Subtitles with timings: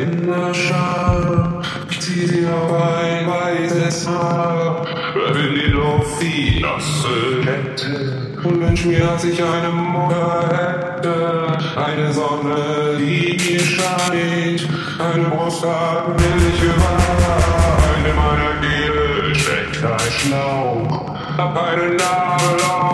[0.00, 1.60] Kinderschar,
[1.98, 4.86] zieh auf ein weißes Haar,
[5.34, 12.10] in die Luft die nasse Kette und wünsch mir, dass ich eine Mutter hätte, eine
[12.14, 14.66] Sonne, die mir scheint,
[14.98, 22.89] eine Brust hat milche Wein, in meiner Kehle steckt ein Schlauch, hab eine Nadel auf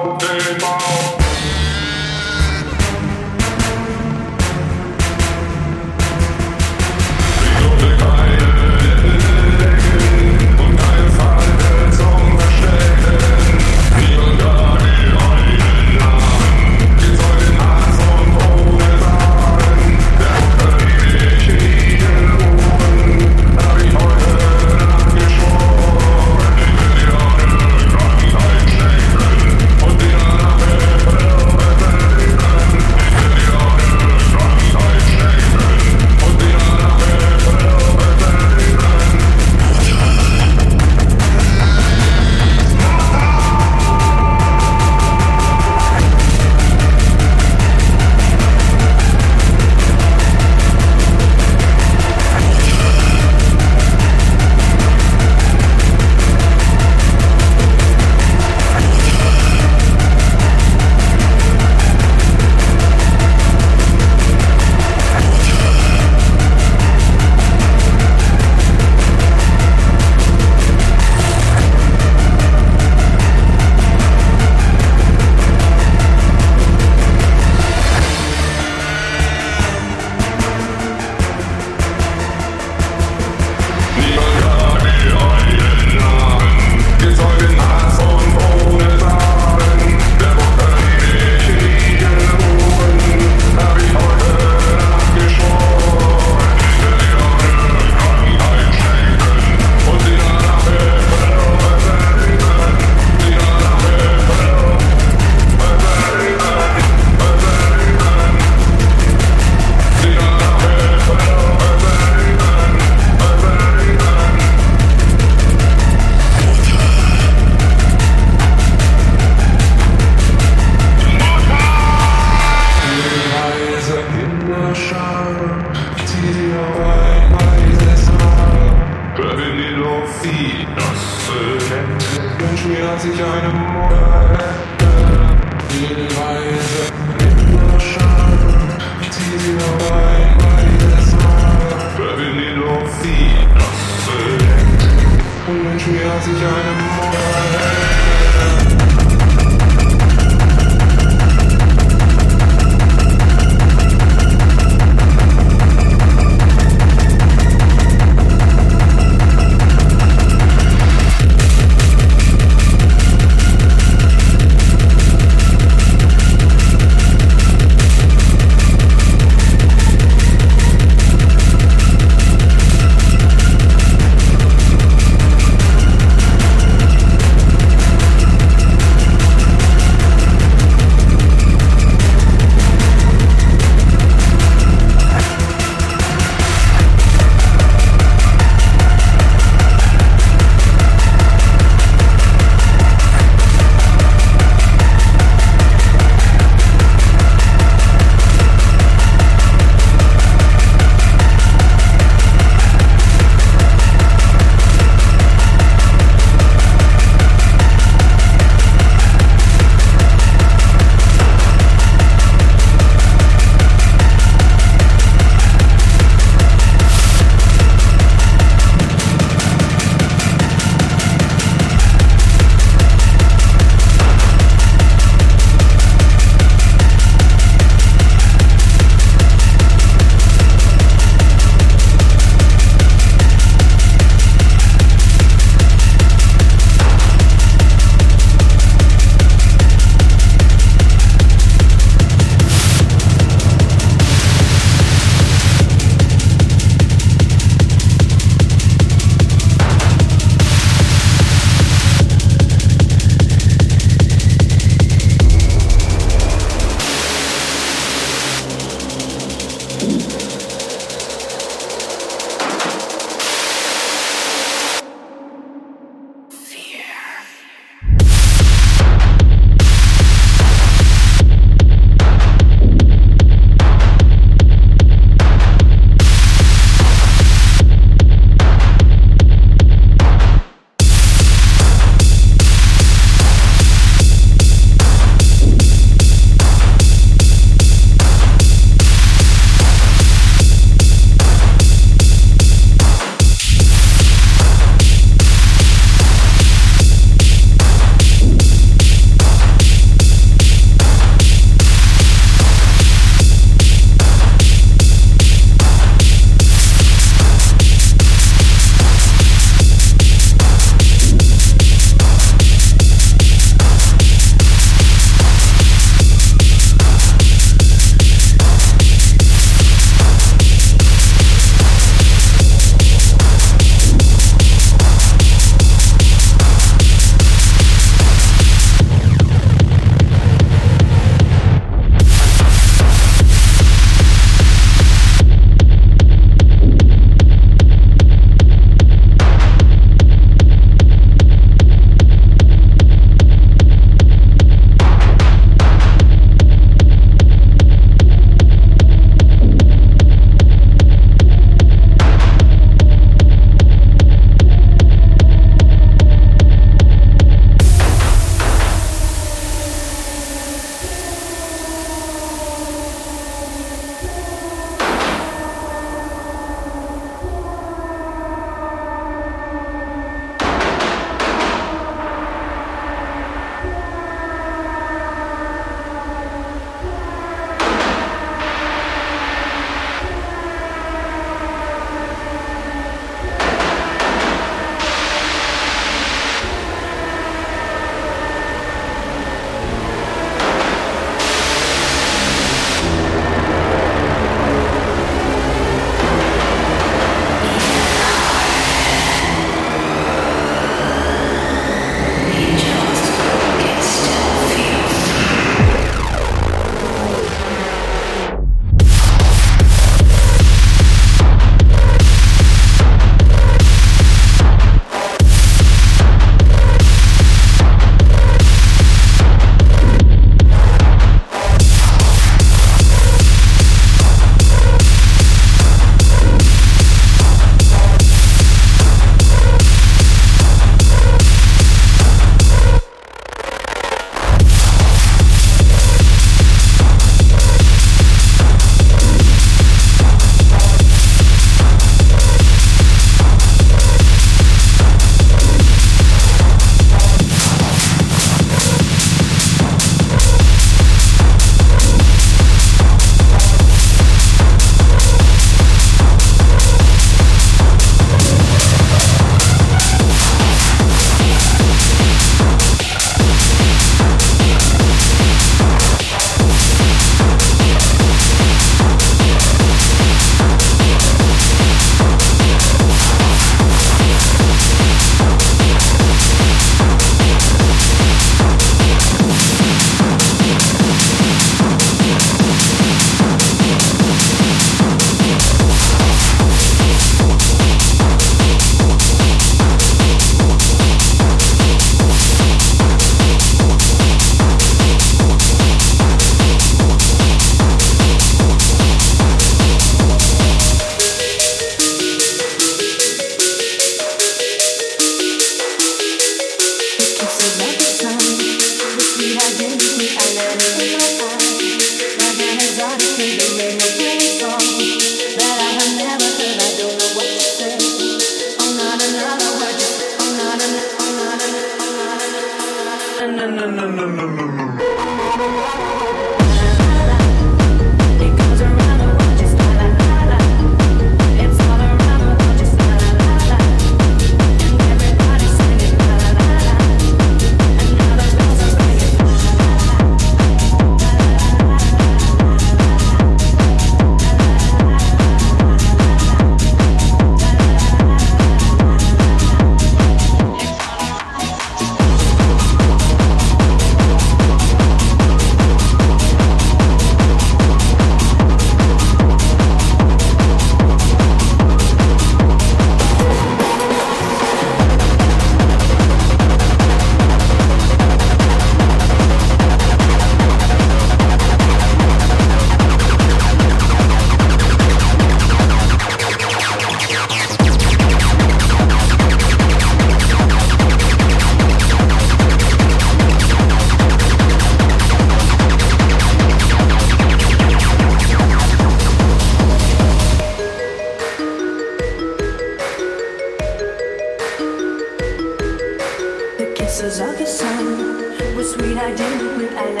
[597.01, 598.97] kisses of the sun was sweet.
[598.97, 599.73] I didn't quit.
[599.73, 600.00] I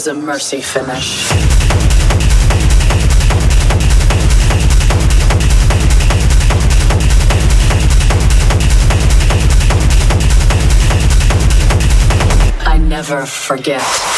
[0.00, 1.30] As a mercy finish.
[12.66, 14.09] I never forget.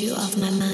[0.00, 0.69] You off my mind.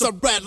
[0.00, 0.39] surrender.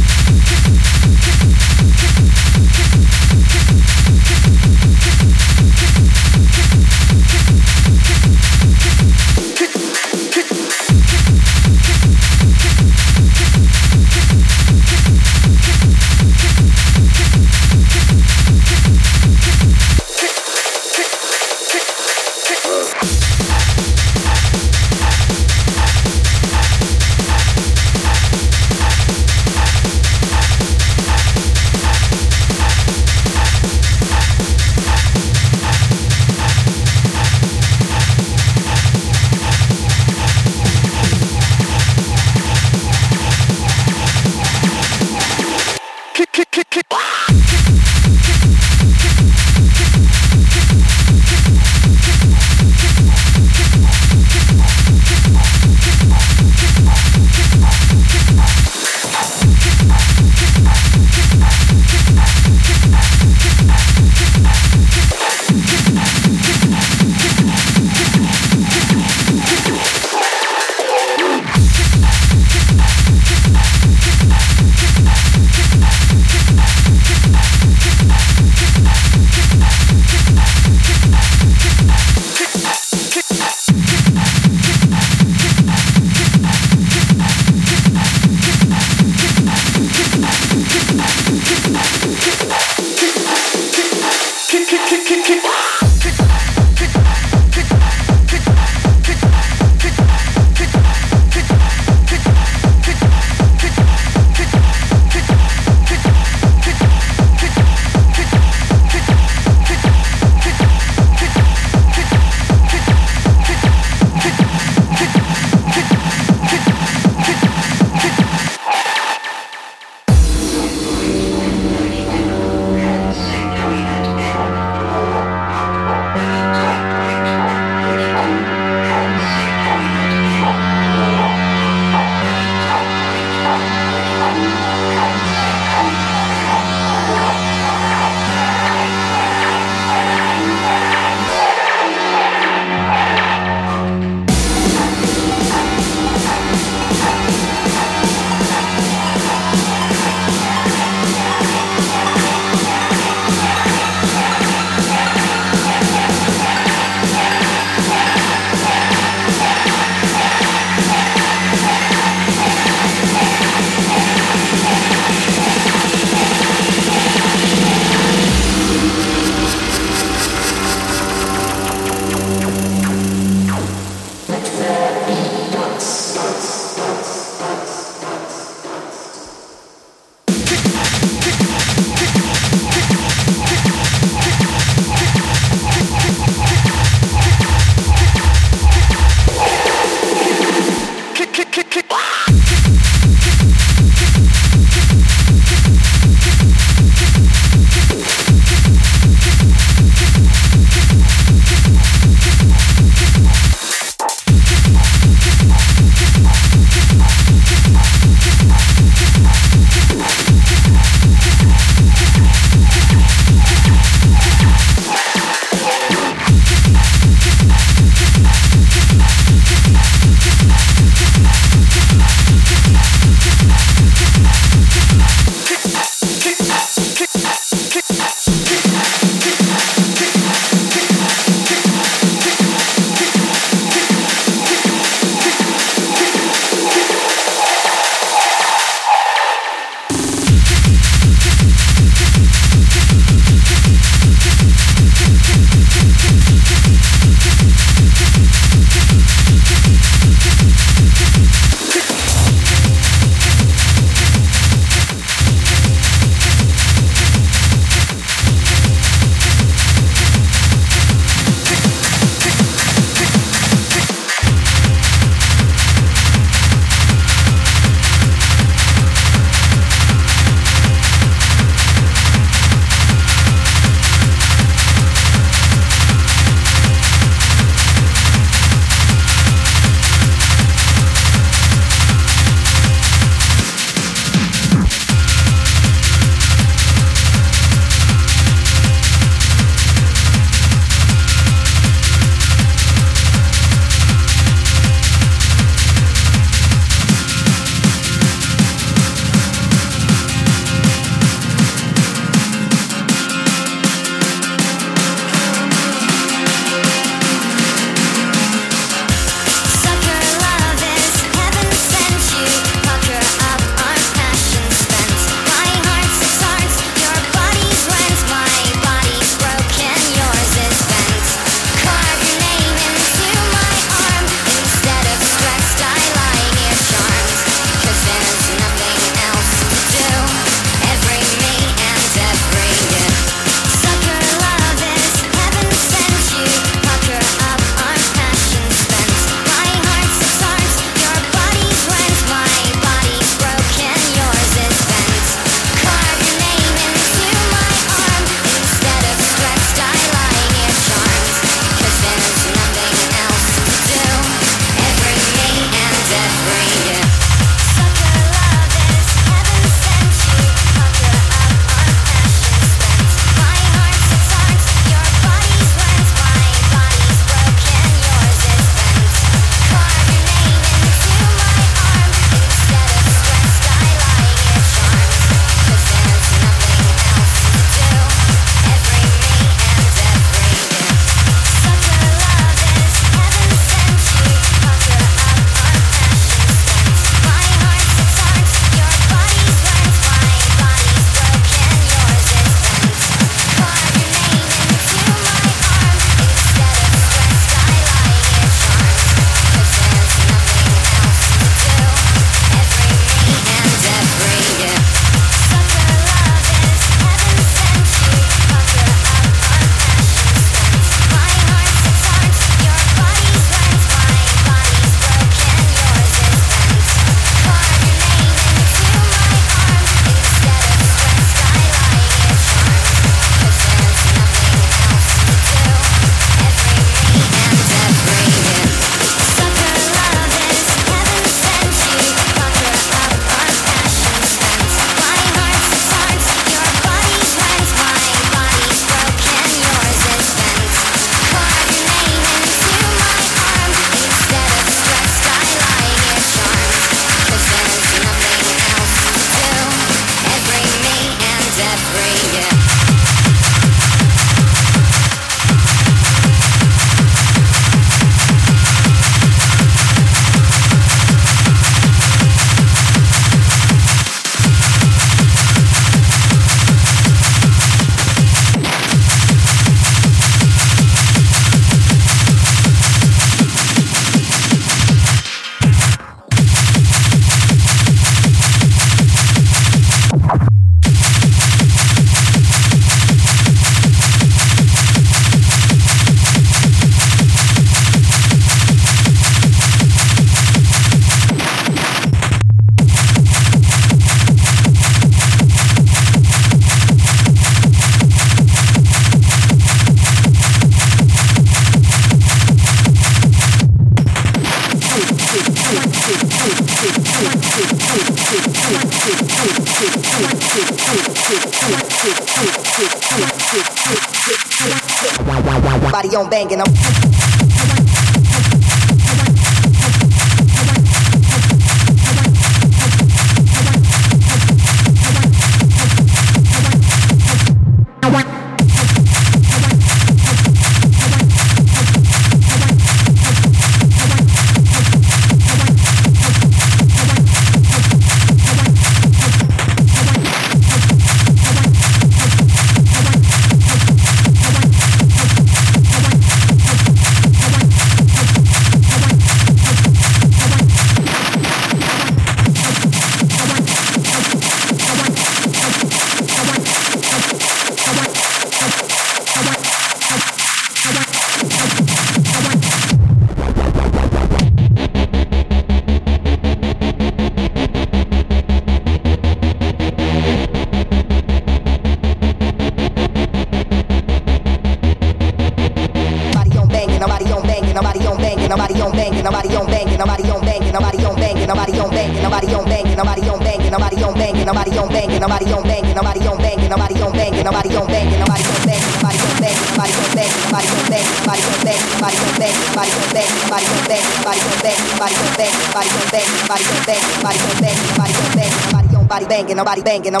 [599.71, 600.00] Banging, nobody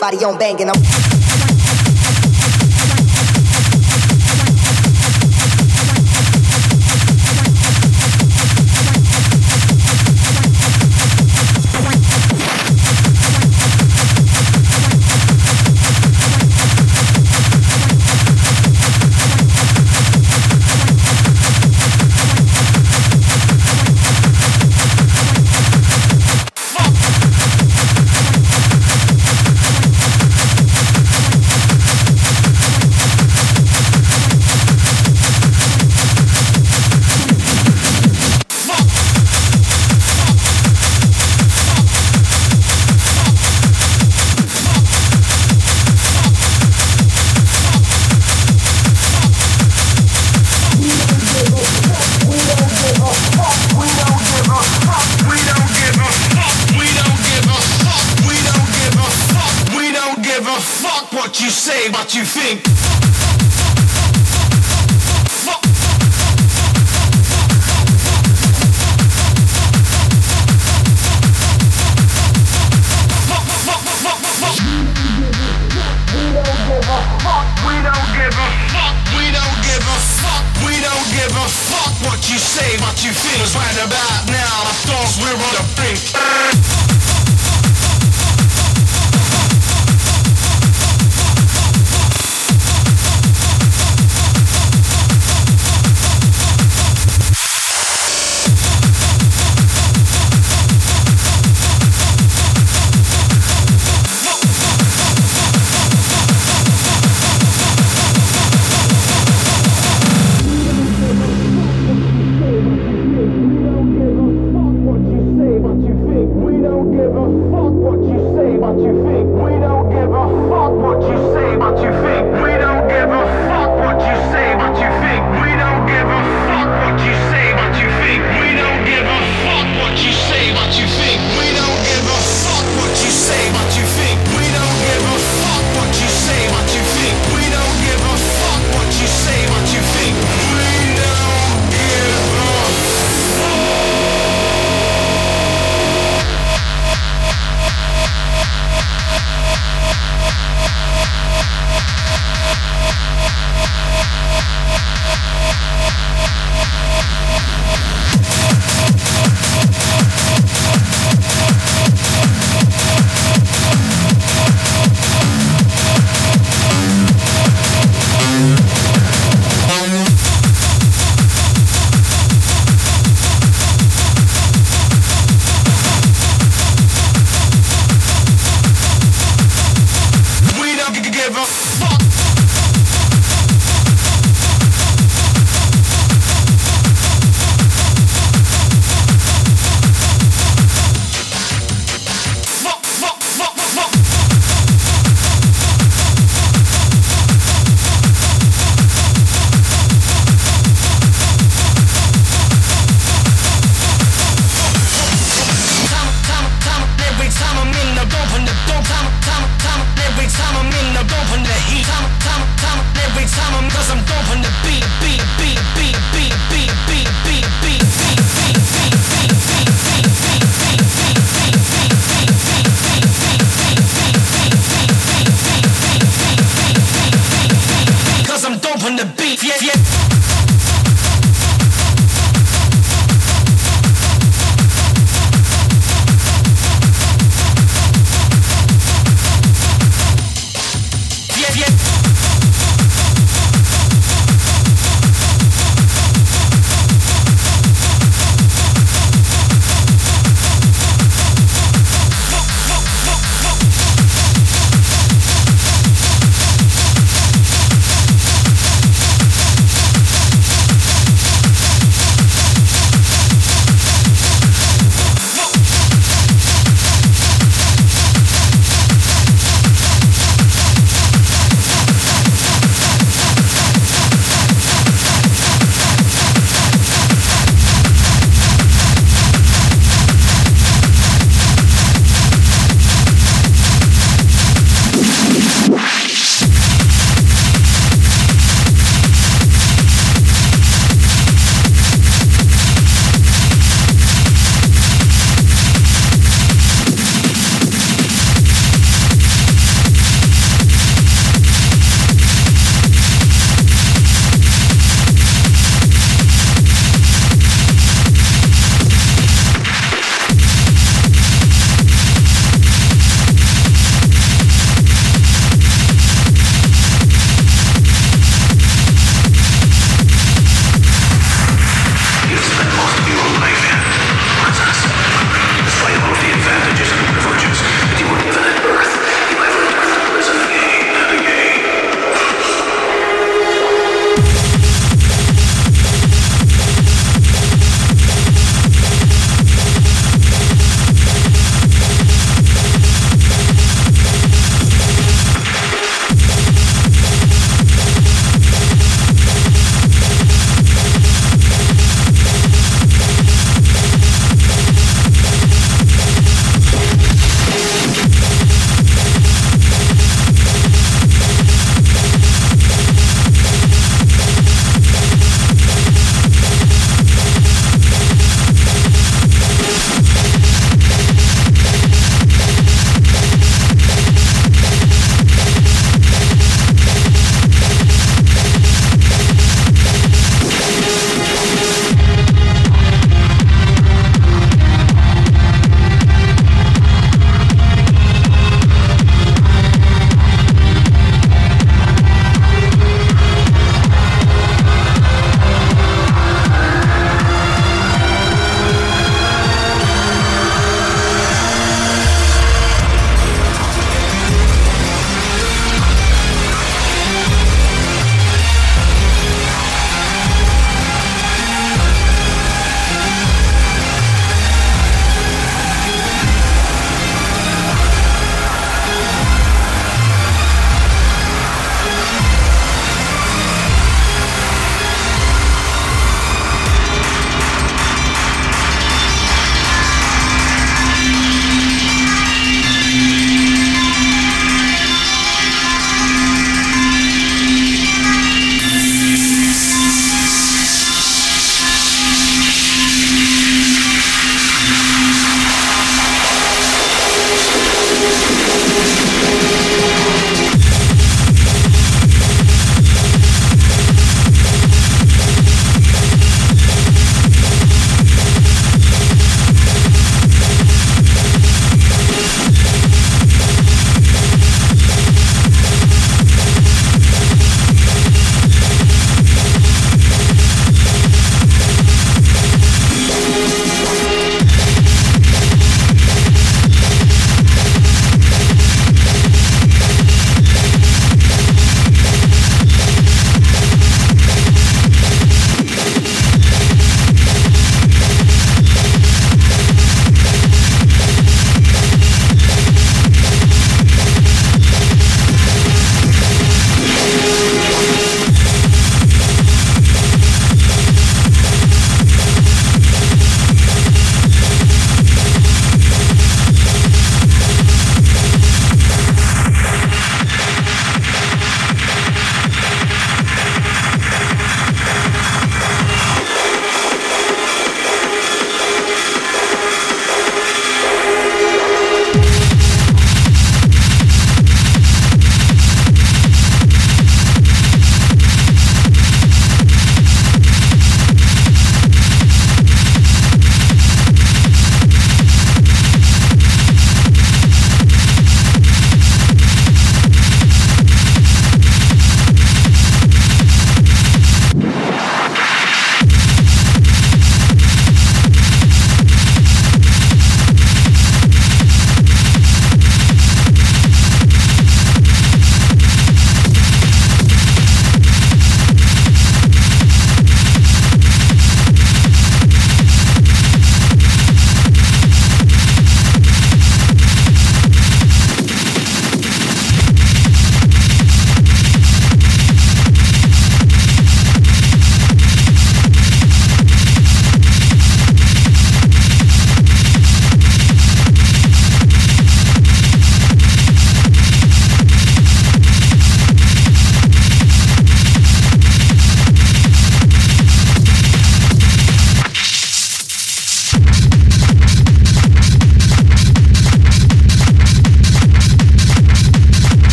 [0.00, 1.07] Body on banging, Fuck